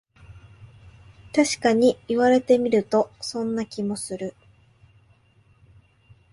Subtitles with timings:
[1.31, 4.33] たしかに言われてみると、そんな気もする